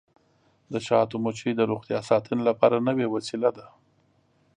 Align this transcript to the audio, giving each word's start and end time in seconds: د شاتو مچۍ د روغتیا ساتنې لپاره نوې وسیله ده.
د 0.71 0.73
شاتو 0.87 1.15
مچۍ 1.23 1.51
د 1.55 1.61
روغتیا 1.71 1.99
ساتنې 2.09 2.41
لپاره 2.49 2.85
نوې 2.87 3.07
وسیله 3.15 3.49
ده. 3.57 3.65